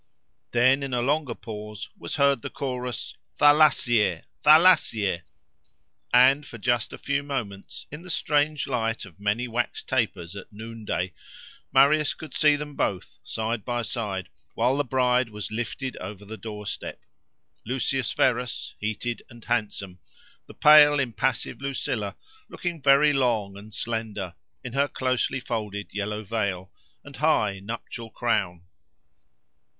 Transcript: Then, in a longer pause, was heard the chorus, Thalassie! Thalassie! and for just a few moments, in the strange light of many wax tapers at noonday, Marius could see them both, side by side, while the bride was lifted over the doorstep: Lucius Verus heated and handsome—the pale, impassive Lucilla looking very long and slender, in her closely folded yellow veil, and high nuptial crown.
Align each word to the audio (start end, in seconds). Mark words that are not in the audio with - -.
Then, 0.49 0.81
in 0.81 0.95
a 0.95 1.01
longer 1.03 1.35
pause, 1.35 1.87
was 1.95 2.15
heard 2.15 2.41
the 2.41 2.49
chorus, 2.49 3.15
Thalassie! 3.39 4.23
Thalassie! 4.43 5.21
and 6.11 6.43
for 6.43 6.57
just 6.57 6.91
a 6.91 6.97
few 6.97 7.21
moments, 7.21 7.85
in 7.91 8.01
the 8.01 8.09
strange 8.09 8.65
light 8.65 9.05
of 9.05 9.19
many 9.19 9.47
wax 9.47 9.83
tapers 9.83 10.35
at 10.35 10.51
noonday, 10.51 11.13
Marius 11.71 12.15
could 12.15 12.33
see 12.33 12.55
them 12.55 12.73
both, 12.75 13.19
side 13.23 13.63
by 13.63 13.83
side, 13.83 14.29
while 14.55 14.75
the 14.75 14.83
bride 14.83 15.29
was 15.29 15.51
lifted 15.51 15.95
over 15.97 16.25
the 16.25 16.35
doorstep: 16.35 16.99
Lucius 17.63 18.11
Verus 18.11 18.73
heated 18.79 19.21
and 19.29 19.45
handsome—the 19.45 20.53
pale, 20.55 20.99
impassive 20.99 21.61
Lucilla 21.61 22.15
looking 22.49 22.81
very 22.81 23.13
long 23.13 23.55
and 23.55 23.71
slender, 23.71 24.33
in 24.63 24.73
her 24.73 24.87
closely 24.87 25.39
folded 25.39 25.93
yellow 25.93 26.23
veil, 26.23 26.71
and 27.03 27.17
high 27.17 27.59
nuptial 27.59 28.09
crown. 28.09 28.63